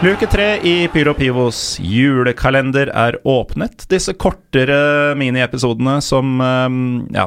Luke 0.00 0.24
tre 0.32 0.54
i 0.64 0.88
Pyro 0.88 1.12
Pivos 1.12 1.76
julekalender 1.84 2.88
er 2.96 3.18
åpnet. 3.28 3.82
Disse 3.92 4.14
kortere 4.16 5.12
miniepisodene 5.20 5.98
som 6.04 6.40
eh, 6.40 7.18
Ja, 7.18 7.26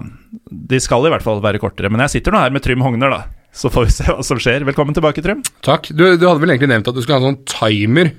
de 0.49 0.79
skal 0.81 1.05
i 1.05 1.11
hvert 1.13 1.25
fall 1.25 1.43
være 1.43 1.61
kortere. 1.61 1.91
Men 1.93 2.01
jeg 2.07 2.15
sitter 2.15 2.33
nå 2.33 2.41
her 2.41 2.55
med 2.55 2.65
Trym 2.65 2.81
Hogner, 2.81 3.13
da. 3.13 3.21
Så 3.53 3.69
får 3.69 3.85
vi 3.85 3.93
se 3.93 4.07
hva 4.09 4.25
som 4.25 4.41
skjer. 4.41 4.65
Velkommen 4.65 4.97
tilbake, 4.97 5.21
Trym. 5.21 5.43
Takk. 5.61 5.91
Du, 5.93 6.01
du 6.17 6.25
hadde 6.25 6.41
vel 6.41 6.55
egentlig 6.55 6.71
nevnt 6.73 6.89
at 6.89 6.97
du 6.97 7.03
skulle 7.03 7.19
ha 7.19 7.21
en 7.21 7.35
sånn 7.35 7.43
timer? 7.53 8.09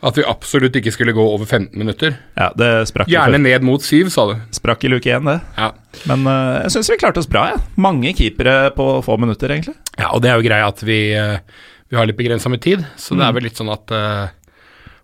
At 0.00 0.16
vi 0.16 0.24
absolutt 0.24 0.78
ikke 0.80 0.94
skulle 0.94 1.12
gå 1.12 1.26
over 1.34 1.44
15 1.44 1.76
minutter? 1.76 2.14
Ja, 2.40 2.46
det 2.56 2.70
sprakk, 2.88 3.10
Gjerne 3.12 3.42
ned 3.44 3.66
mot 3.68 3.84
7, 3.84 4.08
sa 4.08 4.30
du. 4.30 4.38
sprakk 4.56 4.86
i 4.88 4.94
luke 4.94 5.12
1, 5.12 5.28
det. 5.28 5.34
Ja. 5.60 5.74
Men 6.08 6.24
uh, 6.24 6.62
jeg 6.62 6.72
syns 6.78 6.88
vi 6.88 6.96
klarte 7.02 7.20
oss 7.20 7.28
bra. 7.28 7.50
Ja. 7.52 7.60
Mange 7.76 8.14
keepere 8.16 8.70
på 8.72 8.94
få 9.04 9.20
minutter, 9.20 9.52
egentlig. 9.52 9.76
ja, 10.00 10.08
og 10.16 10.24
det 10.24 10.32
er 10.32 10.40
jo 10.40 10.48
greia 10.48 10.70
at 10.72 10.80
vi, 10.88 11.02
eh, 11.20 11.68
vi 11.90 11.98
har 11.98 12.06
litt 12.06 12.18
begrensa 12.18 12.50
med 12.52 12.62
tid, 12.62 12.84
så 12.96 13.16
det 13.18 13.26
er 13.26 13.34
vel 13.34 13.48
litt 13.48 13.58
sånn 13.58 13.72
at 13.72 13.90
uh, 13.90 14.30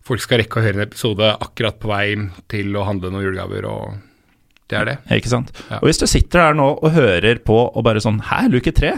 folk 0.06 0.22
skal 0.22 0.38
rekke 0.42 0.60
å 0.60 0.62
høre 0.62 0.78
en 0.78 0.86
episode 0.86 1.32
akkurat 1.34 1.80
på 1.82 1.90
vei 1.90 2.04
til 2.52 2.78
å 2.78 2.84
handle 2.86 3.10
noen 3.10 3.26
julegaver, 3.26 3.66
og 3.66 3.96
det 4.70 4.78
er 4.78 4.88
det. 4.88 4.96
Ikke 5.18 5.32
sant? 5.32 5.50
Ja. 5.66 5.80
Og 5.80 5.90
hvis 5.90 6.00
du 6.02 6.06
sitter 6.10 6.44
der 6.44 6.56
nå 6.58 6.68
og 6.76 6.94
hører 6.94 7.42
på 7.46 7.58
og 7.66 7.84
bare 7.86 8.02
sånn 8.02 8.22
Hæ, 8.26 8.46
luke 8.54 8.72
tre? 8.74 8.96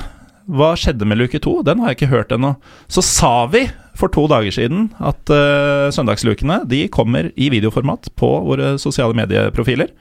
Hva 0.49 0.71
skjedde 0.81 1.05
med 1.09 1.21
luke 1.21 1.41
to? 1.45 1.59
Den 1.65 1.83
har 1.83 1.93
jeg 1.93 1.99
ikke 1.99 2.13
hørt 2.13 2.33
ennå. 2.33 2.55
Så 2.89 3.05
sa 3.05 3.33
vi 3.53 3.67
for 3.99 4.13
to 4.13 4.25
dager 4.31 4.55
siden 4.55 4.87
at 4.97 5.33
uh, 5.33 5.89
søndagslukene 5.93 6.63
de 6.69 6.87
kommer 6.93 7.33
i 7.37 7.51
videoformat 7.53 8.09
på 8.17 8.31
våre 8.49 8.77
sosiale 8.81 9.17
medieprofiler. 9.17 9.93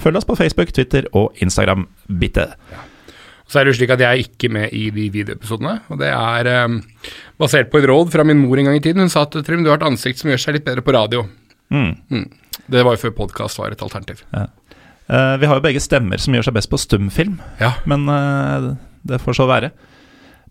Følg 0.00 0.20
oss 0.20 0.28
på 0.28 0.38
Facebook, 0.38 0.72
Twitter 0.72 1.08
og 1.12 1.36
Instagram. 1.44 1.84
Bitte. 2.08 2.48
Så 3.50 3.58
er 3.60 3.64
det 3.66 3.72
jo 3.74 3.78
slik 3.80 3.90
at 3.94 4.00
jeg 4.00 4.08
er 4.08 4.22
ikke 4.24 4.48
med 4.52 4.72
i 4.72 4.86
de 4.94 5.08
videoepisodene, 5.12 5.74
og 5.92 5.98
det 6.00 6.08
er 6.14 6.48
eh, 6.48 6.76
basert 7.40 7.70
på 7.72 7.80
et 7.82 7.88
råd 7.90 8.12
fra 8.14 8.24
min 8.24 8.40
mor 8.40 8.58
en 8.60 8.70
gang 8.70 8.78
i 8.78 8.84
tiden. 8.84 9.02
Hun 9.04 9.12
sa 9.12 9.24
at 9.26 9.34
Trym, 9.44 9.64
du 9.64 9.70
har 9.72 9.80
et 9.80 9.88
ansikt 9.88 10.22
som 10.22 10.30
gjør 10.32 10.40
seg 10.44 10.56
litt 10.58 10.66
bedre 10.68 10.84
på 10.86 10.94
radio. 10.96 11.26
Mm. 11.72 12.24
Det 12.70 12.84
var 12.84 12.94
jo 12.96 13.02
før 13.06 13.14
podkast 13.24 13.58
var 13.60 13.74
et 13.74 13.82
alternativ. 13.84 14.22
Eh, 14.32 15.34
vi 15.42 15.48
har 15.50 15.58
jo 15.58 15.64
begge 15.64 15.82
stemmer 15.82 16.20
som 16.22 16.34
gjør 16.36 16.48
seg 16.48 16.56
best 16.56 16.70
på 16.72 16.80
stumfilm, 16.80 17.40
Ja. 17.60 17.74
men 17.90 18.06
eh, 18.08 18.70
det 19.08 19.20
får 19.24 19.40
så 19.40 19.48
være. 19.50 19.72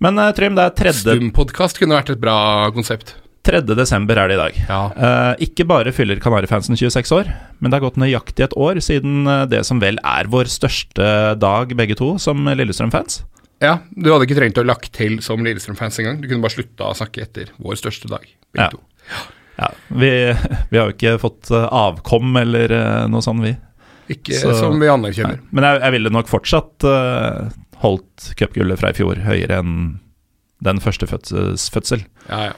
Men 0.02 0.17
uh, 0.17 0.31
Trym, 0.33 0.55
det 0.58 0.64
er 0.66 0.72
tredje 0.73 1.03
Stumpodkast 1.05 1.78
kunne 1.78 1.94
vært 1.94 2.09
et 2.16 2.22
bra 2.22 2.36
konsept. 2.73 3.16
3. 3.47 3.61
desember 3.75 4.20
er 4.22 4.30
det 4.30 4.36
i 4.36 4.42
dag. 4.42 4.58
Ja. 4.70 4.80
Eh, 4.94 5.44
ikke 5.47 5.66
bare 5.70 5.92
fyller 5.95 6.20
Kanarifansen 6.22 6.78
26 6.78 7.11
år, 7.17 7.30
men 7.59 7.72
det 7.72 7.80
har 7.80 7.86
gått 7.89 7.98
nøyaktig 8.02 8.45
et 8.45 8.53
år 8.58 8.78
siden 8.86 9.25
eh, 9.28 9.45
det 9.50 9.64
som 9.66 9.81
vel 9.81 9.98
er 10.06 10.30
vår 10.30 10.45
største 10.52 11.09
dag, 11.42 11.73
begge 11.78 11.98
to, 11.98 12.14
som 12.22 12.45
Lillestrøm-fans. 12.45 13.23
Ja, 13.61 13.80
du 13.94 14.09
hadde 14.11 14.25
ikke 14.25 14.38
trengt 14.39 14.58
å 14.61 14.66
lagt 14.66 14.92
til 14.98 15.20
som 15.25 15.42
Lillestrøm-fans 15.45 16.00
engang. 16.02 16.22
Du 16.22 16.28
kunne 16.30 16.42
bare 16.45 16.56
slutta 16.56 16.89
å 16.92 16.98
snakke 16.98 17.25
etter 17.25 17.50
vår 17.61 17.78
største 17.81 18.09
dag. 18.09 18.25
begge 18.53 18.67
Ja. 18.67 18.70
to. 18.73 18.81
Ja, 19.61 19.67
vi, 19.94 20.09
vi 20.72 20.78
har 20.80 20.88
jo 20.89 20.95
ikke 20.95 21.17
fått 21.22 21.52
eh, 21.53 21.67
avkom 21.70 22.31
eller 22.42 22.72
eh, 22.78 23.08
noe 23.11 23.22
sånt, 23.26 23.44
vi. 23.45 23.55
Ikke 24.11 24.33
Så- 24.38 24.53
som 24.58 24.73
vi 24.80 24.86
Nei. 24.88 24.94
anerkjenner. 24.95 25.39
Men 25.52 25.64
jeg, 25.67 25.81
jeg 25.86 25.92
ville 25.98 26.09
nok 26.11 26.28
fortsatt 26.28 26.83
uh, 26.83 27.50
holdt 27.83 28.31
cupgullet 28.39 28.80
fra 28.81 28.89
i 28.92 28.98
fjor 28.98 29.22
høyere 29.23 29.59
enn 29.61 29.76
den 30.66 30.81
første 30.83 31.08
fødsels, 31.08 31.70
fødsel. 31.73 32.03
Ja, 32.28 32.50
ja. 32.50 32.53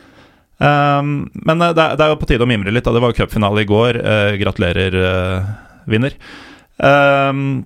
Um, 0.64 1.14
men 1.34 1.62
eh, 1.62 1.74
det, 1.76 1.88
det 2.00 2.06
er 2.06 2.14
jo 2.14 2.20
på 2.22 2.30
tide 2.30 2.46
å 2.46 2.50
mimre 2.50 2.72
litt. 2.72 2.86
Da. 2.88 2.96
Det 2.96 3.04
var 3.04 3.14
jo 3.14 3.20
cupfinale 3.20 3.64
i 3.64 3.70
går. 3.70 4.00
Uh, 4.00 4.32
gratulerer, 4.40 4.96
uh, 4.96 5.80
vinner. 5.90 6.16
Um, 6.80 7.64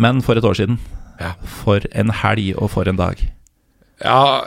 men 0.00 0.22
for 0.24 0.38
et 0.38 0.46
år 0.46 0.58
siden. 0.58 0.78
Ja. 1.20 1.34
For 1.62 1.84
en 1.94 2.12
helg 2.22 2.54
og 2.58 2.70
for 2.74 2.90
en 2.90 3.00
dag. 3.00 3.20
Ja, 4.02 4.42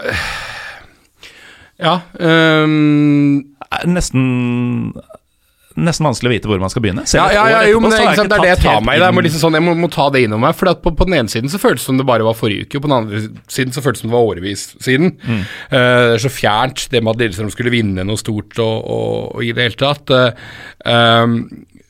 ja 1.79 1.99
Um... 2.19 3.53
Nesten 3.83 4.93
Nesten 5.77 6.07
vanskelig 6.07 6.29
å 6.29 6.33
vite 6.33 6.49
hvor 6.49 6.61
man 6.61 6.71
skal 6.73 6.83
begynne. 6.85 7.03
Selv 7.09 7.27
ja, 7.29 7.37
ja, 7.37 7.45
ja, 7.53 7.59
jo, 7.69 7.81
men 7.83 7.93
det, 7.93 7.99
er, 8.01 8.17
det 8.25 8.39
det 8.41 8.49
jeg 8.49 8.61
tar 8.63 8.79
meg 8.81 8.97
i. 8.97 9.03
Jeg 9.03 9.25
liksom 9.27 9.43
sånn, 9.43 9.57
jeg 9.59 9.65
må, 9.67 9.75
må 9.77 9.89
ta 9.93 10.07
det 10.13 10.23
innom 10.25 10.41
meg. 10.41 10.57
For 10.57 10.71
på, 10.81 10.93
på 10.97 11.07
den 11.09 11.19
ene 11.19 11.31
siden 11.31 11.53
så 11.53 11.61
føltes 11.61 11.83
det 11.83 11.91
som 11.91 12.01
det 12.01 12.07
bare 12.07 12.25
var 12.25 12.37
forrige 12.37 12.65
uke, 12.65 12.79
og 12.79 12.85
på 12.87 12.89
den 12.89 12.97
andre 12.97 13.21
siden 13.53 13.75
så 13.75 13.83
føltes 13.85 14.01
det 14.01 14.07
som 14.07 14.11
det 14.11 14.17
var 14.17 14.31
årevis 14.31 14.65
siden. 14.83 15.13
Mm. 15.21 15.43
Uh, 15.73 16.13
så 16.23 16.33
fjernt, 16.33 16.87
det 16.89 17.03
med 17.03 17.13
at 17.13 17.21
Lillestrøm 17.21 17.53
skulle 17.53 17.73
vinne 17.73 18.07
noe 18.07 18.21
stort 18.21 18.57
og, 18.63 18.77
og, 18.81 19.35
og 19.37 19.45
i 19.45 19.53
det 19.53 19.69
hele 19.69 19.81
tatt. 19.83 20.13
Uh, 20.13 20.49
ehm, 20.89 21.39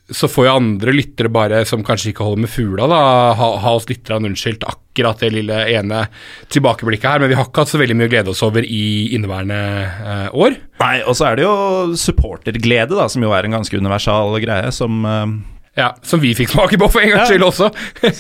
så 0.10 0.28
får 0.32 0.46
jo 0.48 0.52
andre 0.56 0.94
lyttere 0.96 1.28
bare, 1.34 1.66
som 1.68 1.82
kanskje 1.84 2.14
ikke 2.14 2.24
holder 2.24 2.46
med 2.46 2.52
fugla, 2.54 2.86
da, 2.88 3.00
ha, 3.36 3.48
ha 3.60 3.74
oss 3.76 3.90
litt 3.90 4.08
unnskyldt 4.08 4.64
akkurat 4.64 5.20
det 5.20 5.34
lille 5.36 5.58
ene 5.74 6.06
tilbakeblikket 6.54 7.10
her. 7.10 7.20
Men 7.24 7.34
vi 7.34 7.36
har 7.36 7.50
ikke 7.50 7.66
hatt 7.66 7.74
så 7.74 7.82
veldig 7.82 7.98
mye 8.00 8.08
å 8.08 8.14
glede 8.14 8.32
oss 8.32 8.44
over 8.48 8.64
i 8.64 8.80
inneværende 9.18 9.60
eh, 9.84 10.30
år. 10.32 10.56
Nei, 10.80 10.96
og 11.04 11.18
så 11.20 11.28
er 11.28 11.36
det 11.42 11.44
jo 11.44 11.98
supporterglede, 12.00 12.96
da, 12.96 13.10
som 13.12 13.26
jo 13.28 13.36
er 13.36 13.50
en 13.50 13.58
ganske 13.60 13.76
universal 13.84 14.40
greie, 14.44 14.72
som, 14.76 15.04
eh, 15.06 15.38
Ja, 15.78 15.92
Som 16.02 16.24
vi 16.24 16.32
fikk 16.34 16.50
smake 16.56 16.80
på 16.82 16.88
for 16.90 17.04
en 17.04 17.12
gangs 17.12 17.28
Ja. 17.30 17.36
skyld 17.36 17.44
også. 17.46 17.68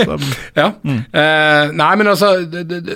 Ja. 0.59 0.67
Eh, 0.85 1.71
nei, 1.73 1.89
men 1.97 2.11
altså 2.11 2.35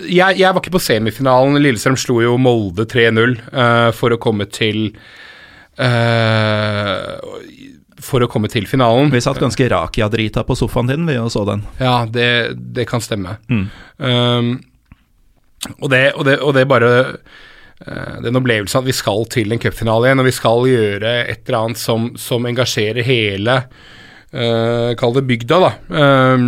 jeg, 0.05 0.37
jeg 0.37 0.51
var 0.53 0.59
ikke 0.61 0.75
på 0.75 0.83
semifinalen. 0.83 1.57
Lillestrøm 1.63 1.97
slo 1.97 2.19
jo 2.21 2.35
Molde 2.37 2.85
3-0 2.85 3.39
eh, 3.55 3.89
for 3.97 4.13
å 4.13 4.19
komme 4.21 4.45
til 4.53 4.91
eh, 5.79 7.15
For 8.01 8.23
å 8.23 8.29
komme 8.31 8.49
til 8.49 8.65
finalen. 8.69 9.11
Vi 9.13 9.21
satt 9.21 9.39
ganske 9.41 9.67
rakia-drita 9.69 10.43
på 10.47 10.57
sofaen 10.57 10.89
din, 10.89 11.05
vi, 11.05 11.19
og 11.21 11.29
så 11.33 11.45
den. 11.45 11.63
Ja, 11.77 12.01
det, 12.09 12.57
det 12.73 12.87
kan 12.89 13.03
stemme. 13.03 13.37
Mm. 13.51 13.65
Um, 14.01 14.51
og, 15.77 15.87
det, 15.93 16.03
og, 16.15 16.25
det, 16.25 16.39
og 16.41 16.55
det 16.57 16.65
bare 16.65 16.91
uh, 17.05 18.15
Den 18.25 18.39
opplevelsen 18.39 18.81
at 18.81 18.87
vi 18.87 18.95
skal 18.97 19.27
til 19.29 19.53
en 19.53 19.61
cupfinale 19.61 20.09
igjen, 20.09 20.23
og 20.23 20.29
vi 20.31 20.33
skal 20.33 20.65
gjøre 20.71 21.15
et 21.29 21.43
eller 21.45 21.59
annet 21.59 21.81
som, 21.81 22.09
som 22.17 22.49
engasjerer 22.49 23.05
hele 23.05 23.59
uh, 23.61 24.91
Kall 24.97 25.17
det 25.19 25.27
bygda, 25.29 25.61
da. 25.61 25.73
Um, 25.93 26.47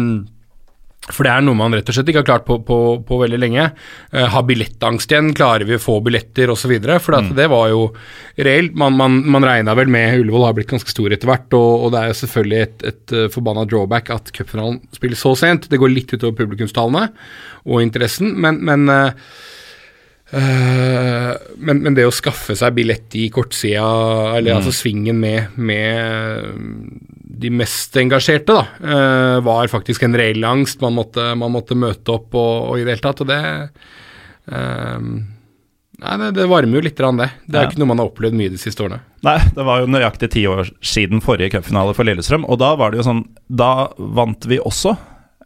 for 1.11 1.27
det 1.27 1.33
er 1.33 1.43
noe 1.43 1.57
man 1.59 1.73
rett 1.75 1.89
og 1.91 1.97
slett 1.97 2.09
ikke 2.11 2.21
har 2.21 2.27
klart 2.29 2.45
på, 2.47 2.57
på, 2.63 2.77
på 3.03 3.19
veldig 3.19 3.39
lenge. 3.41 3.65
Uh, 4.13 4.25
har 4.31 4.45
billettangst 4.47 5.11
igjen, 5.11 5.33
klarer 5.35 5.67
vi 5.67 5.75
å 5.75 5.83
få 5.83 5.97
billetter 6.05 6.53
osv.? 6.53 6.71
For 7.03 7.17
mm. 7.19 7.33
det 7.35 7.47
var 7.51 7.67
jo 7.73 7.81
reelt. 8.39 8.77
Man, 8.79 8.95
man, 8.99 9.19
man 9.35 9.47
regna 9.47 9.75
vel 9.75 9.91
med 9.91 10.21
Ullevål 10.21 10.47
har 10.47 10.57
blitt 10.57 10.71
ganske 10.71 10.93
stor 10.93 11.11
etter 11.11 11.27
hvert, 11.27 11.49
og, 11.59 11.87
og 11.87 11.95
det 11.95 12.01
er 12.01 12.13
jo 12.13 12.19
selvfølgelig 12.23 12.61
et, 12.67 12.85
et 12.93 13.15
uh, 13.17 13.25
forbanna 13.33 13.67
drawback 13.67 14.13
at 14.15 14.31
cupfinalen 14.35 14.79
spilles 14.95 15.25
så 15.27 15.35
sent. 15.39 15.67
Det 15.71 15.81
går 15.81 15.91
litt 15.91 16.15
utover 16.15 16.37
publikumstallene 16.39 17.09
og 17.63 17.83
interessen, 17.83 18.31
men, 18.39 18.63
men 18.63 18.87
uh, 18.87 19.33
Eh, 20.33 21.31
men, 21.61 21.81
men 21.83 21.93
det 21.93 22.07
å 22.09 22.13
skaffe 22.13 22.55
seg 22.57 22.73
billett 22.73 23.13
i 23.19 23.27
kortsida, 23.33 23.83
eller 24.39 24.57
altså 24.57 24.73
svingen 24.73 25.19
med, 25.21 25.53
med 25.61 26.47
de 27.43 27.51
mest 27.53 27.95
engasjerte, 27.99 28.55
da, 28.55 28.63
eh, 28.81 29.37
var 29.45 29.67
faktisk 29.71 30.03
en 30.07 30.15
reell 30.19 30.43
angst. 30.47 30.81
Man 30.83 30.95
måtte, 30.97 31.29
man 31.39 31.51
måtte 31.53 31.75
møte 31.77 32.15
opp 32.15 32.33
og, 32.39 32.71
og 32.71 32.79
i 32.79 32.85
det 32.87 32.95
hele 32.95 33.05
tatt, 33.05 33.21
og 33.25 33.31
det 33.31 33.41
eh, 34.51 34.99
Nei, 36.03 36.15
det, 36.19 36.31
det 36.35 36.47
varmer 36.49 36.79
jo 36.79 36.83
litt, 36.83 36.97
det. 36.97 37.27
Det 37.47 37.55
er 37.55 37.61
Ja. 37.63 37.69
ikke 37.69 37.79
noe 37.79 37.87
man 37.93 37.99
har 38.01 38.09
opplevd 38.09 38.35
mye 38.35 38.51
de 38.51 38.57
siste 38.59 38.81
årene. 38.83 38.97
Nei, 39.23 39.37
det 39.55 39.63
var 39.63 39.79
jo 39.83 39.91
nøyaktig 39.93 40.31
ti 40.33 40.41
år 40.49 40.67
siden 40.83 41.21
forrige 41.23 41.53
cupfinale 41.53 41.93
for 41.95 42.03
Lillestrøm, 42.03 42.43
og 42.49 42.57
da 42.59 42.73
var 42.75 42.91
det 42.91 42.99
jo 42.99 43.05
sånn 43.07 43.21
Da 43.47 43.87
vant 43.97 44.43
vi 44.49 44.57
også, 44.59 44.97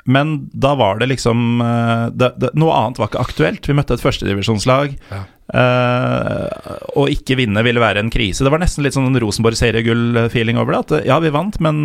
men 0.08 0.38
da 0.56 0.74
var 0.80 1.02
det 1.02 1.10
liksom 1.12 1.62
eh, 1.62 2.06
det, 2.16 2.32
det, 2.40 2.54
Noe 2.56 2.76
annet 2.76 3.02
var 3.02 3.10
ikke 3.12 3.26
aktuelt. 3.26 3.68
Vi 3.68 3.76
møtte 3.76 3.98
et 3.98 4.06
førstedivisjonslag, 4.06 4.96
Ja. 5.12 5.26
Uh, 5.48 6.52
og 7.00 7.08
ikke 7.08 7.38
vinne 7.40 7.62
ville 7.64 7.80
være 7.80 8.02
en 8.04 8.10
krise. 8.12 8.44
Det 8.44 8.52
var 8.52 8.60
nesten 8.60 8.84
litt 8.84 8.98
sånn 8.98 9.16
Rosenborg-seriegull-feeling 9.16 10.60
over 10.60 10.76
det. 10.76 10.82
At 10.82 11.08
ja, 11.08 11.22
vi 11.24 11.32
vant, 11.32 11.56
men 11.64 11.78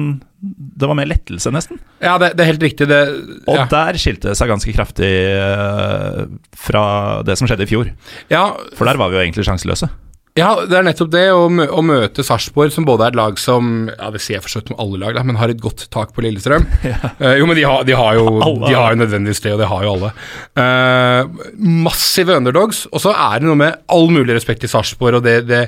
det 0.43 0.89
var 0.91 0.99
mer 0.99 1.07
lettelse, 1.07 1.53
nesten. 1.55 1.79
Ja, 2.03 2.17
det, 2.19 2.33
det 2.35 2.43
er 2.43 2.51
helt 2.51 2.67
riktig. 2.67 2.89
Det, 2.91 2.99
Og 3.47 3.61
ja. 3.61 3.69
der 3.71 4.01
skilte 4.03 4.33
det 4.33 4.39
seg 4.41 4.51
ganske 4.51 4.75
kraftig 4.75 5.13
uh, 5.39 6.25
fra 6.59 6.85
det 7.27 7.39
som 7.39 7.47
skjedde 7.47 7.69
i 7.69 7.71
fjor. 7.71 7.93
ja, 8.35 8.49
For 8.75 8.91
der 8.91 8.99
var 8.99 9.15
vi 9.15 9.21
jo 9.21 9.23
egentlig 9.29 9.47
sjanseløse. 9.47 9.93
Ja, 10.33 10.63
det 10.65 10.79
er 10.79 10.85
nettopp 10.87 11.11
det. 11.13 11.27
Å, 11.29 11.45
mø 11.53 11.67
å 11.69 11.83
møte 11.85 12.25
Sarpsborg, 12.25 12.73
som 12.73 12.87
både 12.89 13.05
er 13.05 13.13
et 13.13 13.19
lag 13.19 13.37
som 13.41 13.91
Ja, 13.91 14.09
det 14.15 14.23
sier 14.25 14.39
jeg 14.39 14.45
for 14.47 14.55
så 14.55 14.63
vidt 14.63 14.71
om 14.73 14.79
alle 14.81 15.01
lag, 15.03 15.19
da, 15.19 15.25
men 15.29 15.37
har 15.37 15.53
et 15.53 15.61
godt 15.61 15.85
tak 15.93 16.15
på 16.17 16.25
Lillestrøm. 16.25 16.69
Eh, 17.23 17.37
jo, 17.39 17.47
men 17.47 17.57
de 17.59 17.63
har, 17.67 17.83
de 17.87 17.95
har 17.95 18.17
jo 18.17 18.25
De 18.65 18.73
har 18.73 18.95
jo 18.95 18.99
nødvendigvis 18.99 19.43
det, 19.45 19.53
og 19.55 19.61
det 19.61 19.69
har 19.71 19.85
jo 19.85 19.91
alle. 19.93 20.11
Uh, 20.59 21.53
massive 21.85 22.35
underdogs. 22.41 22.83
Og 22.91 23.03
så 23.05 23.13
er 23.13 23.43
det 23.43 23.49
noe 23.49 23.59
med 23.59 23.85
all 23.93 24.09
mulig 24.11 24.35
respekt 24.35 24.65
til 24.65 24.73
Sarpsborg, 24.73 25.21
og 25.21 25.27
det, 25.27 25.37
det, 25.47 25.63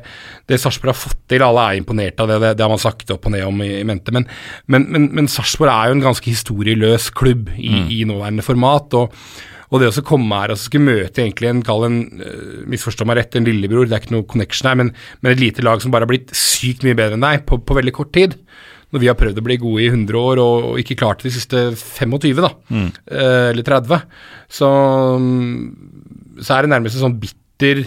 det 0.50 0.58
Sarpsborg 0.60 0.94
har 0.94 0.98
fått 0.98 1.20
til. 1.30 1.44
Alle 1.44 1.68
er 1.68 1.80
imponert 1.80 2.20
av 2.22 2.30
det, 2.30 2.40
det, 2.42 2.54
det 2.58 2.64
har 2.64 2.72
man 2.72 2.82
sagt 2.82 3.12
opp 3.14 3.28
og 3.28 3.34
ned 3.36 3.46
om 3.46 3.62
i, 3.62 3.70
i 3.82 3.86
mente. 3.86 4.14
Men, 4.14 4.26
men, 4.66 4.88
men, 4.94 5.08
men 5.20 5.30
Sarpsborg 5.30 5.70
er 5.70 5.90
jo 5.90 5.98
en 5.98 6.06
ganske 6.08 6.30
historieløs 6.32 7.10
klubb 7.14 7.52
i, 7.54 7.74
i 8.00 8.04
nåværende 8.08 8.46
format. 8.46 8.96
og 8.98 9.12
og 9.70 9.80
det 9.80 9.90
å 9.90 10.04
komme 10.06 10.40
her 10.40 10.52
og 10.52 10.56
altså, 10.56 10.68
skulle 10.68 10.90
møte 10.90 11.22
egentlig 11.24 11.50
en, 11.50 11.62
kall 11.66 11.86
en, 11.88 11.98
uh, 12.20 12.62
misforstå 12.70 13.06
meg 13.08 13.20
rett, 13.20 13.38
en 13.38 13.48
lillebror, 13.48 13.88
det 13.88 13.96
er 13.96 14.04
ikke 14.04 14.16
noe 14.16 14.28
connection 14.30 14.70
her, 14.70 14.78
men, 14.80 14.92
men 15.20 15.32
et 15.32 15.42
lite 15.42 15.64
lag 15.64 15.82
som 15.82 15.94
bare 15.94 16.06
har 16.06 16.12
blitt 16.12 16.34
sykt 16.36 16.86
mye 16.86 16.98
bedre 16.98 17.18
enn 17.18 17.26
deg 17.26 17.46
på, 17.48 17.60
på 17.64 17.78
veldig 17.78 17.94
kort 17.96 18.12
tid. 18.16 18.38
Når 18.94 19.02
vi 19.02 19.08
har 19.10 19.18
prøvd 19.18 19.40
å 19.40 19.46
bli 19.46 19.56
gode 19.58 19.82
i 19.82 19.90
100 19.90 20.18
år 20.20 20.40
og, 20.42 20.66
og 20.68 20.82
ikke 20.82 20.98
klart 21.00 21.24
det 21.24 21.32
de 21.32 21.38
siste 21.38 21.62
25, 21.74 22.42
da, 22.44 22.52
eh, 23.10 23.48
eller 23.50 23.66
30, 23.66 24.04
så, 24.54 24.68
mm, 25.18 26.36
så 26.38 26.54
er 26.54 26.62
det 26.62 26.70
nærmest 26.76 27.00
en 27.00 27.08
sånn 27.08 27.18
bitter 27.22 27.82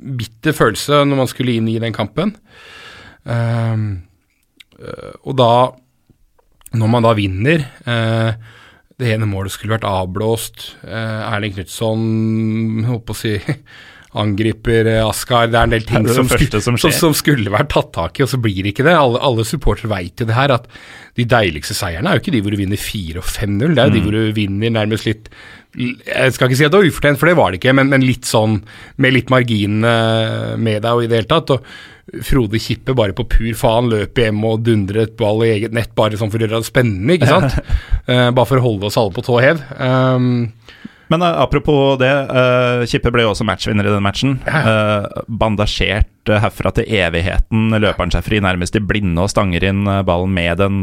bitter 0.00 0.56
følelse 0.56 1.02
når 1.04 1.20
man 1.22 1.28
skulle 1.30 1.56
inn 1.58 1.68
i 1.70 1.80
den 1.82 1.94
kampen. 1.96 2.32
Um, 3.24 4.00
og 5.28 5.36
da, 5.36 5.52
når 6.80 6.92
man 6.94 7.04
da 7.04 7.12
vinner 7.18 7.66
uh, 7.84 8.32
Det 9.00 9.14
ene 9.14 9.28
målet 9.28 9.54
skulle 9.54 9.78
vært 9.78 9.88
avblåst. 9.88 10.74
Uh, 10.84 11.32
Erling 11.32 11.54
Knutson 11.56 12.84
holdt 12.84 13.06
på 13.08 13.16
å 13.16 13.20
si 13.22 13.32
angriper 14.18 14.88
Askar. 15.04 15.50
Det 15.50 15.58
er 15.58 15.68
en 15.68 15.74
del 15.74 15.86
ting 15.86 16.08
som, 16.10 16.26
skulle, 16.30 16.62
som 16.64 16.78
som 16.80 17.14
skulle 17.16 17.52
vært 17.52 17.70
tatt 17.74 17.92
tak 17.94 18.18
i, 18.18 18.24
og 18.24 18.32
så 18.32 18.40
blir 18.42 18.62
det 18.64 18.74
ikke 18.74 18.86
det. 18.88 18.96
Alle, 18.98 19.20
alle 19.22 19.46
supportere 19.46 19.90
vet 19.92 20.22
jo 20.22 20.26
det 20.26 20.36
her, 20.36 20.54
at 20.56 20.66
de 21.18 21.26
deiligste 21.28 21.76
seierne 21.76 22.10
er 22.10 22.18
jo 22.18 22.24
ikke 22.24 22.34
de 22.34 22.42
hvor 22.44 22.54
du 22.54 22.60
vinner 22.60 22.80
4 22.80 23.22
og 23.22 23.26
5-0, 23.26 23.74
det 23.74 23.82
er 23.82 23.90
jo 23.90 23.96
de 23.96 24.02
hvor 24.04 24.16
du 24.16 24.36
vinner 24.36 24.74
nærmest 24.74 25.08
litt 25.08 25.30
Jeg 25.76 26.34
skal 26.34 26.48
ikke 26.48 26.58
si 26.58 26.66
at 26.66 26.74
det 26.74 26.80
var 26.80 26.90
ufortjent, 26.90 27.20
for 27.20 27.30
det 27.30 27.38
var 27.38 27.52
det 27.52 27.60
ikke, 27.60 27.74
men, 27.78 27.90
men 27.92 28.06
litt 28.06 28.26
sånn 28.26 28.60
med 29.02 29.14
litt 29.14 29.30
margin 29.30 29.84
eh, 29.86 30.54
med 30.58 30.82
deg 30.82 30.90
og 30.90 31.06
i 31.06 31.10
det 31.10 31.20
hele 31.20 31.30
tatt. 31.30 31.54
og 31.54 32.22
Frode 32.26 32.58
Kippe 32.58 32.94
bare 32.98 33.14
på 33.14 33.26
pur 33.30 33.52
faen 33.58 33.90
løper 33.92 34.26
hjem 34.26 34.42
og 34.48 34.64
dundrer 34.66 35.04
et 35.04 35.14
ball 35.18 35.44
i 35.46 35.52
eget 35.52 35.74
nett 35.76 35.92
bare 35.98 36.18
sånn 36.18 36.32
for 36.32 36.42
å 36.42 36.46
gjøre 36.46 36.58
det 36.58 36.70
spennende, 36.70 37.14
ikke 37.14 37.30
sant? 37.30 37.58
uh, 38.10 38.30
bare 38.36 38.48
for 38.48 38.58
å 38.58 38.64
holde 38.64 38.90
oss 38.90 38.98
alle 38.98 39.14
på 39.14 39.22
tå 39.26 39.38
hev. 39.44 39.62
Um, 39.78 40.48
Men 41.10 41.24
uh, 41.26 41.42
apropos 41.42 41.98
det, 42.00 42.10
uh, 42.30 42.86
Kippe 42.88 43.12
ble 43.14 43.26
jo 43.26 43.34
også 43.34 43.46
matchvinner 43.48 43.86
i 43.86 43.92
den 43.92 44.04
matchen. 44.06 44.38
Uh, 44.46 45.06
bandasjert 45.26 46.30
uh, 46.30 46.38
herfra 46.42 46.72
til 46.76 46.88
evigheten 47.00 47.74
løper 47.76 48.06
han 48.06 48.14
seg 48.14 48.26
fri, 48.26 48.42
nærmest 48.42 48.78
i 48.78 48.84
blinde, 48.84 49.18
og 49.22 49.32
stanger 49.32 49.66
inn 49.70 49.84
ballen 50.06 50.34
med 50.34 50.60
den 50.62 50.82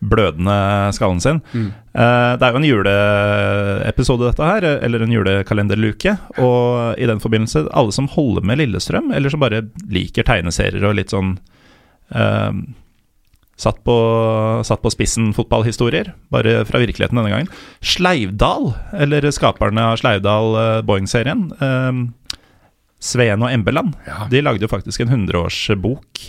blødende 0.00 0.92
skallen 0.92 1.20
sin. 1.20 1.40
Eh, 1.96 2.32
det 2.36 2.44
er 2.44 2.52
jo 2.52 2.60
en 2.60 2.68
juleepisode, 2.68 4.28
dette 4.28 4.48
her, 4.48 4.66
eller 4.84 5.04
en 5.04 5.14
julekalenderluke. 5.14 6.16
Og 6.36 7.00
i 7.00 7.08
den 7.08 7.22
forbindelse, 7.22 7.66
alle 7.72 7.94
som 7.96 8.08
holder 8.12 8.44
med 8.46 8.60
Lillestrøm, 8.60 9.12
eller 9.16 9.32
som 9.32 9.40
bare 9.40 9.64
liker 9.88 10.26
tegneserier 10.28 10.84
og 10.84 10.98
litt 10.98 11.14
sånn 11.14 11.38
Satt 13.56 13.78
på, 13.88 13.92
satt 14.68 14.82
på 14.84 14.90
spissen 14.92 15.30
fotballhistorier, 15.32 16.10
bare 16.28 16.58
fra 16.68 16.80
virkeligheten 16.82 17.16
denne 17.16 17.30
gangen. 17.32 17.48
Sleivdal, 17.80 18.74
eller 19.00 19.24
skaperne 19.32 19.80
av 19.94 19.96
Sleivdal 19.96 20.50
uh, 20.58 20.82
Boeing-serien, 20.84 21.46
eh, 21.56 22.02
Sveen 23.00 23.40
og 23.44 23.48
Embeland, 23.52 23.94
Ja. 24.04 24.26
de 24.28 24.42
lagde 24.44 24.64
jo 24.66 24.68
faktisk 24.68 25.00
en 25.06 25.08
100-årsbok 25.14 26.20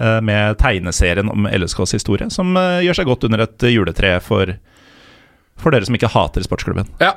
eh, 0.00 0.20
med 0.20 0.58
tegneserien 0.60 1.32
om 1.32 1.48
LSKs 1.48 1.96
historie, 1.96 2.28
som 2.32 2.52
eh, 2.60 2.82
gjør 2.84 3.00
seg 3.00 3.08
godt 3.08 3.24
under 3.30 3.46
et 3.46 3.66
juletre 3.72 4.12
for, 4.24 4.52
for 5.60 5.72
dere 5.72 5.88
som 5.88 5.96
ikke 5.96 6.12
hater 6.12 6.44
sportsklubben. 6.44 6.92
Ja. 7.00 7.14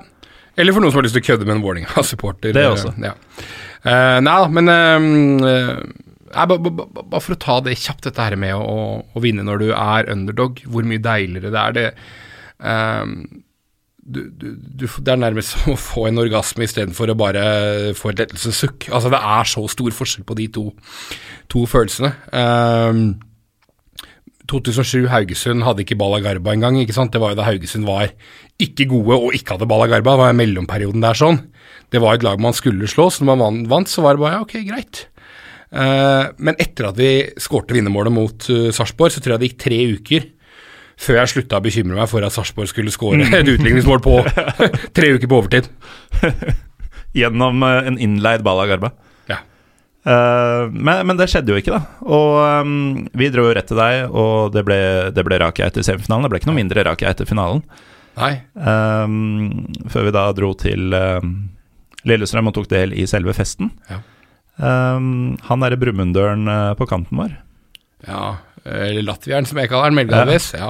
Eller 0.55 0.71
for 0.75 0.83
noen 0.85 0.91
som 0.93 1.01
har 1.01 1.07
lyst 1.09 1.15
til 1.19 1.23
å 1.23 1.27
kødde 1.33 1.47
med 1.49 1.57
en 1.57 1.63
Vålerenga-supporter. 1.67 2.55
Det 2.55 2.63
også. 2.69 2.95
Ja. 3.03 3.15
Eh, 3.83 4.19
nei 4.23 4.39
da, 4.39 4.47
men 4.55 4.69
eh, 6.35 6.45
ba- 6.50 6.57
ba- 6.59 7.03
Bare 7.03 7.21
for 7.21 7.35
å 7.35 7.39
ta 7.39 7.59
det 7.65 7.77
kjapt, 7.80 8.03
dette 8.09 8.25
her 8.27 8.35
med 8.39 8.56
å, 8.57 8.75
å 9.15 9.24
vinne 9.24 9.45
når 9.47 9.63
du 9.63 9.69
er 9.74 10.09
underdog, 10.13 10.62
hvor 10.68 10.83
mye 10.88 11.01
deiligere 11.03 11.51
det 11.53 11.62
er. 11.63 11.74
Det, 11.77 11.88
um, 12.59 13.15
du, 14.03 14.18
du, 14.35 14.47
du, 14.59 14.85
det 14.88 15.13
er 15.13 15.21
nærmest 15.21 15.53
som 15.56 15.74
å 15.74 15.80
få 15.80 16.07
en 16.09 16.19
orgasme 16.24 16.65
istedenfor 16.68 17.13
å 17.13 17.18
bare 17.19 17.44
få 17.95 18.12
et 18.12 18.19
lettelsessukk. 18.24 18.89
Altså, 18.91 19.12
det 19.13 19.21
er 19.24 19.51
så 19.53 19.63
stor 19.71 19.94
forskjell 19.95 20.25
på 20.27 20.35
de 20.41 20.47
to, 20.57 20.65
to 21.53 21.63
følelsene. 21.69 22.12
Um, 22.36 23.06
2007 24.51 25.07
Haugesund 25.07 25.63
hadde 25.63 25.86
ikke 25.86 25.95
Bala 25.97 26.19
Garba 26.21 26.51
engang. 26.53 26.75
ikke 26.81 26.94
sant? 26.95 27.13
Det 27.15 27.21
var 27.24 27.31
jo 27.31 27.39
da 27.39 27.45
Haugesund 27.47 27.88
var 27.88 28.09
ikke 28.62 28.89
gode 28.91 29.15
og 29.15 29.38
ikke 29.38 29.56
hadde 29.56 29.69
Bala 29.71 29.88
Garba. 29.88 30.18
Det 30.18 30.21
var 30.25 30.36
mellomperioden 30.38 31.03
der 31.03 31.18
sånn. 31.18 31.39
Det 31.94 32.01
var 32.03 32.18
et 32.18 32.25
lag 32.27 32.41
man 32.44 32.56
skulle 32.57 32.89
slå, 32.91 33.07
så 33.13 33.24
når 33.24 33.38
man 33.39 33.62
vant 33.71 33.89
så 33.89 34.03
var 34.03 34.18
det 34.18 34.24
bare 34.25 34.36
ja, 34.36 34.44
ok, 34.44 34.56
greit. 34.68 35.03
Eh, 35.73 36.23
men 36.37 36.59
etter 36.61 36.91
at 36.91 36.99
vi 36.99 37.11
skårte 37.41 37.73
vinnermålet 37.73 38.13
mot 38.13 38.49
uh, 38.53 38.69
Sarpsborg, 38.75 39.13
så 39.15 39.23
tror 39.23 39.35
jeg 39.35 39.41
det 39.41 39.51
gikk 39.51 39.61
tre 39.63 39.79
uker 39.97 40.27
før 41.03 41.17
jeg 41.19 41.31
slutta 41.31 41.57
å 41.57 41.63
bekymre 41.63 41.97
meg 41.97 42.09
for 42.11 42.25
at 42.25 42.35
Sarpsborg 42.35 42.69
skulle 42.69 42.93
skåre 42.93 43.25
et 43.25 43.49
utligningsmål 43.49 44.03
på 44.03 44.19
tre 44.95 45.15
uker 45.15 45.29
på 45.29 45.39
overtid. 45.39 45.69
Gjennom 47.17 47.65
eh, 47.65 47.89
en 47.89 47.97
innleid 48.01 48.45
Bala 48.45 48.67
Garba. 48.69 48.93
Ja. 49.31 49.39
Eh, 50.05 50.69
men, 50.69 51.07
men 51.09 51.19
det 51.19 51.31
skjedde 51.31 51.53
jo 51.53 51.59
ikke, 51.61 51.79
da. 51.79 52.05
Og 52.05 52.37
um, 52.61 52.75
vi 53.17 53.31
dro 53.33 53.47
jo 53.49 53.57
rett 53.57 53.69
til 53.69 53.81
deg, 53.81 54.05
og 54.13 54.53
det 54.53 54.65
ble, 54.67 54.79
det 55.15 55.25
ble 55.25 55.41
Rakia 55.41 55.71
etter 55.71 55.85
semifinalen. 55.85 56.27
Det 56.27 56.33
ble 56.33 56.43
ikke 56.43 56.51
noe 56.51 56.61
mindre 56.61 56.85
Rakia 56.89 57.13
etter 57.13 57.29
finalen. 57.29 57.65
Nei. 58.13 58.33
Um, 58.53 59.73
før 59.89 60.07
vi 60.07 60.13
da 60.13 60.27
dro 60.37 60.53
til 60.61 60.93
um, 60.93 61.35
Lillestrøm 62.05 62.51
og 62.51 62.57
tok 62.59 62.69
del 62.69 62.93
i 62.93 63.07
selve 63.09 63.33
festen. 63.33 63.73
Ja. 63.89 64.03
Um, 64.57 65.35
han 65.47 65.63
derre 65.65 65.79
brumunddøren 65.81 66.44
uh, 66.50 66.73
på 66.77 66.85
kanten 66.89 67.17
vår, 67.19 67.38
Ja. 68.07 68.35
Eller 68.63 69.03
latvieren, 69.03 69.44
som 69.50 69.57
jeg 69.59 69.67
kaller 69.71 69.89
han. 69.89 69.95
Melgalvis. 69.97 70.51
Ja. 70.55 70.69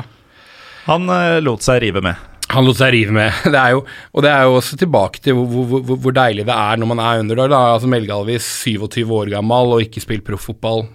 han 0.88 1.03
uh, 1.12 1.38
lot 1.44 1.62
seg 1.62 1.81
rive 1.83 2.01
med. 2.01 2.18
Han 2.53 2.65
lot 2.65 2.80
seg 2.80 2.94
rive 2.95 3.13
med. 3.13 3.33
Det 3.53 3.59
er 3.59 3.75
jo, 3.75 3.83
og 4.13 4.24
det 4.25 4.31
er 4.33 4.44
jo 4.47 4.56
også 4.57 4.77
tilbake 4.81 5.21
til 5.21 5.35
hvor, 5.38 5.45
hvor, 5.69 5.81
hvor, 5.85 6.00
hvor 6.07 6.15
deilig 6.15 6.45
det 6.47 6.53
er 6.56 6.77
når 6.81 6.89
man 6.89 7.01
er 7.03 7.21
underdog. 7.21 7.50
Da. 7.53 7.59
Altså 7.75 7.89
Melgalvis 7.91 8.47
27 8.63 9.03
år 9.13 9.31
gammel 9.35 9.75
og 9.75 9.83
ikke 9.85 10.01
spilt 10.03 10.25
profffotball 10.27 10.85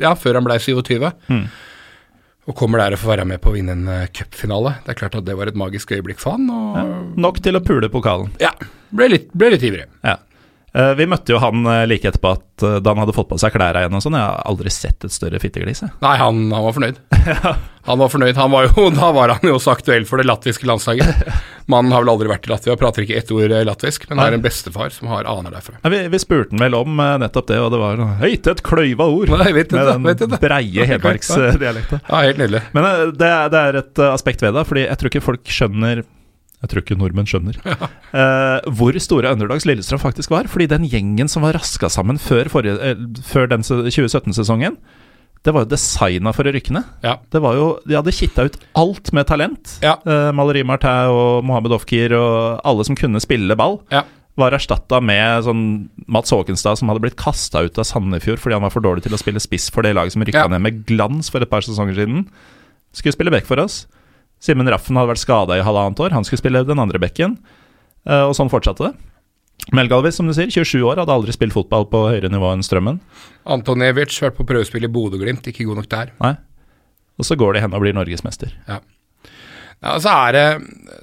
ja, 0.00 0.14
før 0.18 0.38
han 0.40 0.46
ble 0.46 0.56
27. 0.62 1.06
Mm. 1.30 1.44
Og 2.50 2.56
kommer 2.56 2.80
der 2.82 2.94
og 2.96 3.02
får 3.02 3.12
være 3.14 3.28
med 3.30 3.40
på 3.44 3.50
å 3.52 3.54
vinne 3.54 3.74
en 3.76 3.86
uh, 3.90 4.06
cupfinale. 4.16 4.74
Det 4.86 4.94
er 4.94 4.98
klart 5.02 5.18
at 5.20 5.26
det 5.28 5.36
var 5.38 5.50
et 5.50 5.58
magisk 5.60 5.92
øyeblikk 5.94 6.18
for 6.22 6.34
han. 6.38 6.48
Og 6.50 6.78
Ja, 6.80 6.84
nok 7.28 7.38
til 7.44 7.58
å 7.58 7.62
pule 7.62 7.90
pokalen. 7.92 8.32
ja, 8.42 8.50
ble 8.96 9.10
litt, 9.12 9.28
ble 9.36 9.52
litt 9.54 9.66
ivrig. 9.66 9.86
Ja. 10.06 10.16
Eh, 10.72 10.92
vi 10.94 11.06
møtte 11.10 11.34
jo 11.34 11.40
han 11.42 11.64
uh, 11.66 11.82
like 11.88 12.06
etterpå 12.06 12.36
at 12.36 12.62
uh, 12.62 12.76
da 12.78 12.92
han 12.92 13.02
hadde 13.02 13.14
fått 13.16 13.30
på 13.32 13.38
seg 13.42 13.54
klærne 13.56 13.82
igjen 13.82 13.98
og 13.98 14.04
sånn. 14.04 14.18
Jeg 14.18 14.26
har 14.28 14.46
aldri 14.46 14.70
sett 14.70 15.06
et 15.06 15.14
større 15.14 15.42
fitteglis. 15.42 15.82
Nei, 16.04 16.16
han, 16.20 16.46
han 16.54 16.66
var 16.68 16.76
fornøyd. 16.78 17.04
Han 17.88 17.96
var 17.96 18.10
fornøyd. 18.12 18.36
Han 18.36 18.50
var 18.52 18.66
jo, 18.68 18.82
da 18.98 19.06
var 19.16 19.30
han 19.32 19.46
jo 19.48 19.54
så 19.58 19.72
aktuell 19.72 20.04
for 20.06 20.20
det 20.20 20.26
latviske 20.28 20.66
landslaget. 20.68 21.22
Mannen 21.72 21.94
har 21.96 22.04
vel 22.04 22.10
aldri 22.12 22.28
vært 22.28 22.44
i 22.44 22.50
Latvia, 22.52 22.74
prater 22.78 23.06
ikke 23.06 23.16
ett 23.16 23.32
ord 23.32 23.54
eh, 23.56 23.62
latvisk, 23.64 24.04
men 24.10 24.20
har 24.20 24.36
en 24.36 24.44
bestefar 24.44 24.92
som 24.92 25.08
har 25.08 25.24
aner 25.24 25.56
derfra. 25.56 25.78
Ja, 25.80 25.90
vi, 25.94 26.02
vi 26.12 26.20
spurte 26.20 26.52
han 26.52 26.60
vel 26.60 26.76
om 26.76 27.00
nettopp 27.00 27.48
det, 27.48 27.56
og 27.64 27.72
det 27.72 27.80
var 27.80 28.04
høyt 28.20 28.52
et 28.52 28.60
kløyva 28.68 29.08
ord. 29.08 29.32
Nei, 29.32 29.48
vet 29.56 29.72
det, 29.72 29.86
med 29.96 30.20
det, 30.20 30.28
den 30.28 30.44
breie 30.44 30.86
hedmarksdialekta. 30.92 32.02
Ja, 32.04 32.20
helt 32.28 32.44
nydelig. 32.44 32.62
Men 32.76 33.16
det, 33.16 33.32
det 33.56 33.64
er 33.64 33.80
et 33.80 34.04
aspekt 34.10 34.44
ved 34.44 34.58
det, 34.60 34.68
fordi 34.68 34.84
jeg 34.84 35.00
tror 35.00 35.14
ikke 35.14 35.28
folk 35.30 35.54
skjønner 35.56 36.04
Jeg 36.60 36.68
tror 36.68 36.82
ikke 36.82 36.96
nordmenn 37.00 37.24
skjønner 37.30 37.56
uh, 37.64 38.58
hvor 38.76 38.92
store 39.00 39.30
underdogs 39.32 39.64
Lillestrøm 39.64 40.00
faktisk 40.02 40.30
var. 40.34 40.44
Fordi 40.52 40.66
den 40.68 40.84
gjengen 40.90 41.28
som 41.32 41.42
var 41.46 41.56
raska 41.56 41.88
sammen 41.88 42.18
før, 42.20 42.50
forrige, 42.52 42.76
eh, 42.84 43.00
før 43.24 43.48
den 43.48 43.64
2017-sesongen, 43.64 44.76
det 45.40 45.54
var 45.56 45.64
jo 45.64 45.70
designa 45.72 46.34
for 46.36 46.44
å 46.44 46.52
rykke 46.52 46.74
ned. 46.76 46.84
Ja. 47.06 47.14
Det 47.32 47.40
var 47.40 47.56
jo, 47.56 47.68
De 47.88 47.96
hadde 47.96 48.12
kitta 48.12 48.44
ut 48.44 48.58
alt 48.76 49.08
med 49.16 49.24
talent. 49.30 49.78
Ja. 49.80 49.94
Uh, 50.04 50.28
Maleri 50.36 50.60
Martin 50.68 51.08
og 51.08 51.46
Mohammed 51.48 51.72
Ofkir 51.78 52.12
og 52.18 52.60
alle 52.68 52.84
som 52.84 52.98
kunne 52.98 53.22
spille 53.24 53.56
ball, 53.56 53.78
Ja. 53.94 54.02
var 54.36 54.52
erstatta 54.56 55.00
med 55.00 55.44
sånn 55.48 55.62
Mats 56.08 56.30
Håkenstad 56.32 56.76
som 56.78 56.88
hadde 56.92 57.00
blitt 57.06 57.16
kasta 57.20 57.64
ut 57.64 57.80
av 57.80 57.84
Sandefjord 57.88 58.38
fordi 58.40 58.56
han 58.56 58.62
var 58.64 58.72
for 58.72 58.84
dårlig 58.84 59.02
til 59.04 59.16
å 59.16 59.20
spille 59.20 59.40
spiss 59.40 59.70
for 59.72 59.82
det 59.84 59.94
laget 59.96 60.12
som 60.12 60.22
rykka 60.28 60.44
Ja. 60.44 60.52
ned 60.52 60.60
med 60.60 60.84
glans 60.88 61.28
for 61.32 61.40
et 61.40 61.50
par 61.50 61.64
sesonger 61.64 61.96
siden. 61.96 62.26
Skulle 62.92 63.16
spille 63.16 63.32
back 63.32 63.46
for 63.48 63.56
oss. 63.60 63.86
Simen 64.40 64.70
Raffen 64.72 64.96
hadde 64.96 65.12
vært 65.12 65.22
skada 65.22 65.58
i 65.58 65.64
halvannet 65.64 66.00
år. 66.00 66.14
Han 66.16 66.26
skulle 66.26 66.40
spille 66.40 66.64
den 66.66 66.80
andre 66.80 67.00
bekken. 67.02 67.36
Eh, 68.08 68.24
og 68.24 68.34
sånn 68.36 68.52
fortsatte 68.52 68.88
det. 68.88 68.94
Melgalvis, 69.76 70.16
som 70.16 70.28
du 70.28 70.32
sier, 70.32 70.48
27 70.48 70.80
år, 70.80 71.02
hadde 71.02 71.12
aldri 71.12 71.34
spilt 71.36 71.52
fotball 71.52 71.84
på 71.90 72.06
høyere 72.08 72.30
nivå 72.32 72.48
enn 72.54 72.64
Strømmen. 72.64 73.02
Antonevic 73.52 74.16
vært 74.24 74.38
på 74.38 74.46
prøvespill 74.48 74.86
i 74.88 74.92
Bodø-Glimt, 74.92 75.50
ikke 75.52 75.66
god 75.68 75.82
nok 75.82 75.90
der. 75.92 76.14
Nei. 76.22 76.32
Og 77.20 77.28
så 77.28 77.36
går 77.36 77.54
de 77.54 77.66
hen 77.66 77.76
og 77.76 77.84
blir 77.84 77.92
norgesmester. 77.96 78.54
Ja, 78.70 78.80
så 80.00 80.12
er 80.12 80.36
det, 80.36 80.46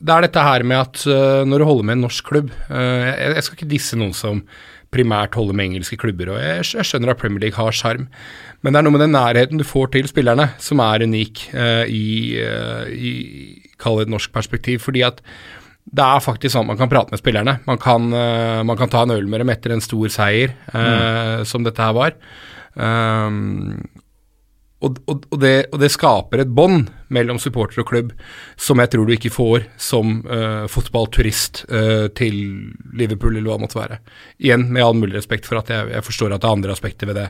det 0.01 0.13
er 0.13 0.25
dette 0.25 0.41
her 0.45 0.65
med 0.65 0.81
at 0.81 1.03
øh, 1.09 1.43
når 1.49 1.61
du 1.61 1.67
holder 1.69 1.85
med 1.85 1.97
en 1.97 2.03
norsk 2.05 2.27
klubb 2.29 2.51
jeg, 2.69 3.31
jeg 3.33 3.45
skal 3.45 3.57
ikke 3.57 3.69
disse 3.71 3.97
noen 3.97 4.13
som 4.13 4.43
primært 4.93 5.35
holde 5.37 5.55
med 5.57 5.69
engelske 5.69 5.99
klubber, 5.99 6.31
og 6.33 6.39
jeg, 6.41 6.85
skjønner 6.87 7.11
at 7.11 7.19
Premier 7.19 7.47
League 7.47 7.59
har 7.59 7.75
sjarm, 7.75 8.07
men 8.61 8.73
det 8.73 8.79
er 8.79 8.87
noe 8.87 8.95
med 8.95 9.03
den 9.05 9.15
nærheten 9.15 9.61
du 9.61 9.65
får 9.67 9.91
til 9.93 10.09
spillerne 10.09 10.49
som 10.63 10.81
er 10.83 11.05
unik 11.05 11.43
uh, 11.53 11.85
i, 11.85 12.39
uh, 12.41 12.87
i 12.89 13.13
Kall 13.77 13.99
det 13.99 14.07
et 14.07 14.13
norsk 14.15 14.33
perspektiv, 14.33 14.81
fordi 14.81 15.03
at 15.05 15.21
det 15.87 16.03
er 16.03 16.23
faktisk 16.23 16.51
sånn 16.51 16.65
at 16.65 16.71
man 16.73 16.79
kan 16.79 16.89
prate 16.91 17.13
med 17.13 17.21
spillerne. 17.21 17.53
Man 17.67 17.77
kan, 17.79 18.09
uh, 18.11 18.63
man 18.67 18.79
kan 18.79 18.91
ta 18.91 19.05
en 19.05 19.13
øl 19.15 19.29
med 19.29 19.43
dem 19.43 19.53
etter 19.53 19.75
en 19.75 19.83
stor 19.83 20.11
seier, 20.11 20.55
mm. 20.73 21.45
som 21.47 21.63
dette 21.63 21.83
her 21.83 21.95
var. 21.95 22.17
Um, 22.75 23.77
og, 24.85 24.97
og, 25.09 25.23
og, 25.33 25.39
det, 25.41 25.53
og 25.73 25.79
det 25.81 25.89
skaper 25.89 26.43
et 26.43 26.51
bånd 26.53 26.91
mellom 27.13 27.39
supporter 27.41 27.81
og 27.81 27.87
klubb 27.89 28.11
som 28.61 28.77
jeg 28.83 28.91
tror 28.93 29.07
du 29.07 29.13
ikke 29.15 29.31
får 29.33 29.63
som 29.81 30.19
uh, 30.29 30.67
fotballturist 30.69 31.63
uh, 31.71 32.05
til 32.17 32.35
Liverpool, 32.93 33.39
eller 33.39 33.49
hva 33.49 33.57
det 33.57 33.65
måtte 33.65 33.79
være. 33.79 33.97
Igjen, 34.37 34.67
med 34.69 34.85
all 34.85 34.99
mulig 34.99 35.17
respekt 35.17 35.49
for 35.49 35.57
at 35.63 35.71
jeg, 35.73 35.89
jeg 35.95 36.05
forstår 36.05 36.35
at 36.35 36.43
det 36.43 36.49
er 36.51 36.59
andre 36.59 36.75
aspekter 36.77 37.09
ved 37.09 37.17
det. 37.23 37.27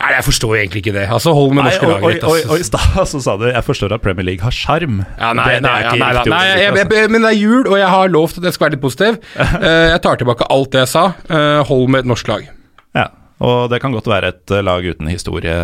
Nei, 0.00 0.10
jeg 0.16 0.24
forstår 0.24 0.56
egentlig 0.56 0.80
ikke 0.80 0.94
det. 0.96 1.06
Altså, 1.12 1.32
hold 1.36 1.50
med 1.54 1.66
norske 1.66 1.86
og, 1.86 2.04
altså. 2.08 2.36
og 2.54 2.62
i 2.62 2.66
stad 2.66 3.00
så 3.12 3.20
sa 3.20 3.34
du 3.36 3.44
Jeg 3.50 3.64
forstår 3.66 3.94
at 3.94 4.02
Premier 4.02 4.26
League 4.32 4.42
har 4.42 4.54
sjarm. 4.54 5.02
Ja, 5.18 5.32
nei, 5.36 5.44
Det- 5.46 5.58
det 5.60 5.66
nei, 5.66 5.80
nei, 5.82 5.98
nei, 6.00 6.12
jeg, 6.16 6.62
jeg, 6.64 6.72
altså. 6.72 7.02
jeg, 7.04 7.10
men 7.14 7.26
det 7.26 7.34
er 7.34 7.38
jul, 7.38 7.66
og 7.68 7.76
jeg 7.78 7.90
har 7.94 8.08
lovt 8.10 8.40
at 8.40 8.48
jeg 8.48 8.56
skal 8.56 8.66
være 8.66 8.78
litt 8.78 8.86
positiv. 8.88 9.20
Uh, 9.38 9.90
jeg 9.94 10.00
tar 10.02 10.18
tilbake 10.22 10.48
alt 10.50 10.72
det 10.74 10.82
jeg 10.88 10.96
sa. 10.98 11.04
Hold 11.70 11.92
med 11.94 12.02
et 12.02 12.10
norsk 12.10 12.32
lag. 12.32 12.48
Og 13.40 13.70
det 13.72 13.78
kan 13.80 13.94
godt 13.94 14.08
være 14.10 14.34
et 14.34 14.52
eh, 14.52 14.64
lag 14.66 14.84
uten 14.84 15.08
historie 15.08 15.54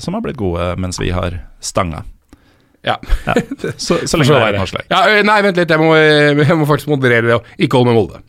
som 0.00 0.16
har 0.16 0.24
blitt 0.24 0.38
gode 0.40 0.70
mens 0.80 1.00
vi 1.00 1.10
har 1.12 1.36
stanga. 1.60 2.04
Ja. 2.86 2.94
Ja. 3.26 3.34
Så, 3.76 3.98
så 4.06 4.16
lenge 4.16 4.32
det 4.32 4.40
er 4.40 4.54
et 4.54 4.62
norsk 4.62 4.76
lag. 4.78 4.86
Ja, 4.92 5.22
nei, 5.26 5.38
vent 5.44 5.58
litt, 5.60 5.70
jeg 5.74 5.82
må, 5.82 5.92
jeg 5.98 6.56
må 6.56 6.66
faktisk 6.70 6.88
moderere 6.92 7.26
det. 7.26 7.38
Ikke 7.66 7.80
hold 7.80 7.90
med 7.90 7.98
Molde. 7.98 8.20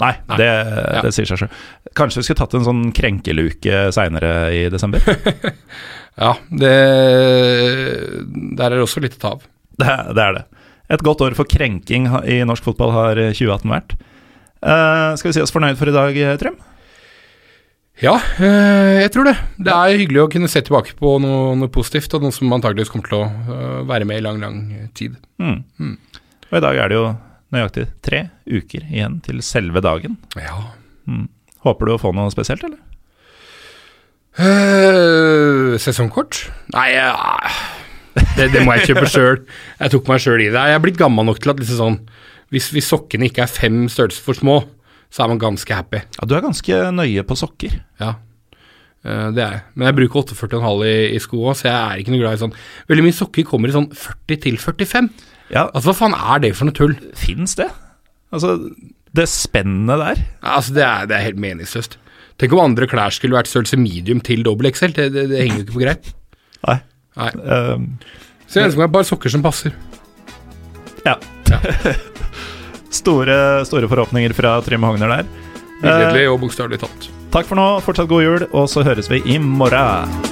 Nei, 0.00 0.14
Nei. 0.30 0.36
det, 0.40 0.46
Ja. 0.48 1.00
det 1.04 1.10
sier 1.12 1.28
seg 1.28 1.42
sjøl. 1.42 1.50
Kanskje 1.98 2.22
vi 2.22 2.28
skulle 2.28 2.40
tatt 2.40 2.54
en 2.56 2.64
sånn 2.64 2.84
krenkeluke 2.96 3.90
seinere 3.96 4.34
i 4.56 4.66
desember? 4.72 5.04
Ja, 6.20 6.34
det 6.52 6.70
Der 8.58 8.66
er 8.66 8.74
det 8.76 8.82
også 8.84 9.00
litt 9.00 9.14
å 9.16 9.20
ta 9.22 9.30
av. 9.36 9.44
Det, 9.80 9.92
det 10.16 10.24
er 10.24 10.34
det. 10.36 10.42
Et 10.96 11.04
godt 11.06 11.22
år 11.24 11.36
for 11.38 11.48
krenking 11.48 12.08
i 12.28 12.40
norsk 12.44 12.66
fotball 12.66 12.92
har 12.92 13.20
2018 13.30 13.70
vært. 13.70 13.94
Uh, 14.60 15.14
skal 15.16 15.30
vi 15.30 15.36
si 15.38 15.44
oss 15.44 15.54
fornøyd 15.54 15.78
for 15.80 15.88
i 15.88 15.94
dag, 15.94 16.18
eh, 16.18 16.34
Trym? 16.40 16.58
Ja, 18.00 18.14
øh, 18.16 18.96
jeg 19.02 19.10
tror 19.12 19.26
det. 19.28 19.34
Det 19.60 19.72
er 19.72 19.98
hyggelig 20.00 20.22
å 20.22 20.28
kunne 20.32 20.48
se 20.48 20.62
tilbake 20.64 20.94
på 20.96 21.18
noe, 21.20 21.52
noe 21.60 21.72
positivt, 21.72 22.14
og 22.16 22.24
noe 22.24 22.32
som 22.32 22.52
antageligvis 22.56 22.92
kommer 22.92 23.10
til 23.10 23.18
å 23.18 23.26
øh, 23.28 23.80
være 23.88 24.06
med 24.08 24.22
i 24.22 24.24
lang, 24.24 24.38
lang 24.40 24.62
tid. 24.96 25.18
Mm. 25.42 25.58
Mm. 25.76 25.98
Og 26.48 26.56
i 26.56 26.62
dag 26.64 26.80
er 26.80 26.88
det 26.88 26.96
jo 26.96 27.10
nøyaktig 27.52 27.84
tre 28.06 28.22
uker 28.48 28.86
igjen 28.88 29.18
til 29.26 29.42
selve 29.44 29.82
dagen. 29.84 30.16
Ja. 30.38 30.56
Mm. 31.04 31.26
Håper 31.66 31.90
du 31.90 31.94
å 31.96 32.00
få 32.00 32.14
noe 32.16 32.32
spesielt, 32.32 32.64
eller? 32.64 32.80
Øh, 34.40 35.76
sesongkort? 35.82 36.46
Nei, 36.72 36.88
ja, 36.94 37.12
det, 38.38 38.48
det 38.54 38.64
må 38.64 38.78
jeg 38.78 38.94
kjøpe 38.94 39.08
sjøl. 39.12 39.42
Jeg 39.76 39.92
tok 39.92 40.08
meg 40.08 40.24
sjøl 40.24 40.40
i 40.46 40.48
det. 40.48 40.66
Jeg 40.70 40.78
er 40.78 40.84
blitt 40.86 41.00
gammel 41.00 41.28
nok 41.28 41.42
til 41.42 41.52
at 41.52 41.60
liksom 41.60 41.80
sånn 41.82 42.00
hvis, 42.50 42.72
hvis 42.74 42.88
sokkene 42.90 43.28
ikke 43.28 43.44
er 43.44 43.52
fem 43.52 43.84
størrelser 43.92 44.24
for 44.24 44.38
små, 44.38 44.56
så 45.10 45.24
er 45.24 45.30
man 45.32 45.40
ganske 45.42 45.74
happy. 45.74 46.00
Ja, 46.18 46.26
du 46.30 46.34
er 46.36 46.44
ganske 46.44 46.80
nøye 46.94 47.24
på 47.26 47.36
sokker. 47.38 47.72
Ja, 48.00 48.12
eh, 49.04 49.28
det 49.34 49.42
er 49.42 49.56
jeg. 49.56 49.62
Men 49.74 49.88
jeg 49.90 49.96
bruker 49.98 50.22
48,5 50.36 50.84
i, 50.86 50.94
i 51.16 51.20
sko 51.22 51.40
òg, 51.50 51.56
så 51.58 51.66
jeg 51.68 51.74
er 51.80 52.02
ikke 52.04 52.14
noe 52.14 52.22
glad 52.22 52.38
i 52.38 52.42
sånn 52.44 52.54
Veldig 52.90 53.06
mye 53.08 53.16
sokker 53.18 53.46
kommer 53.48 53.72
i 53.72 53.74
sånn 53.74 53.88
40 53.90 54.40
til 54.46 54.58
45. 54.62 55.10
Ja, 55.50 55.64
Altså, 55.74 55.88
hva 55.90 55.96
faen 55.98 56.14
er 56.14 56.38
det 56.44 56.52
for 56.54 56.68
noe 56.70 56.76
tull? 56.78 56.94
fins 57.18 57.56
det? 57.58 57.66
Altså, 58.30 58.52
det 59.18 59.24
spennet 59.26 59.98
der 59.98 60.20
Altså, 60.46 60.76
det 60.76 60.84
er, 60.86 61.08
det 61.10 61.16
er 61.18 61.24
helt 61.26 61.40
meningsløst. 61.42 61.96
Tenk 62.38 62.54
om 62.54 62.62
andre 62.62 62.86
klær 62.88 63.10
skulle 63.12 63.34
vært 63.36 63.50
størrelse 63.50 63.76
medium 63.76 64.20
til 64.24 64.44
dobbel 64.46 64.70
XL. 64.70 64.94
Det, 64.96 65.08
det, 65.12 65.26
det 65.32 65.40
henger 65.42 65.58
jo 65.58 65.64
ikke 65.66 65.74
på 65.74 65.82
greip. 65.82 66.06
Nei. 66.68 66.76
Nei. 67.18 67.30
Um, 67.74 67.88
Så 68.46 68.60
jeg 68.60 68.70
ønsker 68.70 68.84
meg 68.84 68.94
bare 68.94 69.08
sokker 69.10 69.34
som 69.34 69.42
passer. 69.44 69.74
ja. 71.04 71.18
store, 72.94 73.64
store 73.68 73.90
forhåpninger 73.90 74.34
fra 74.36 74.58
Trym 74.66 74.84
Hogner 74.86 75.16
der. 75.18 75.30
Billedlig 75.80 76.26
og 76.30 76.42
bokstavelig 76.42 76.82
talt. 76.82 77.08
Takk 77.30 77.46
for 77.48 77.60
nå, 77.60 77.68
fortsatt 77.86 78.10
god 78.10 78.26
jul, 78.26 78.48
og 78.50 78.68
så 78.68 78.84
høres 78.86 79.10
vi 79.12 79.22
i 79.30 79.38
morgen. 79.38 80.29